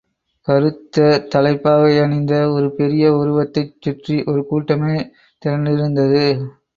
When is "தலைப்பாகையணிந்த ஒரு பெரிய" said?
1.33-3.11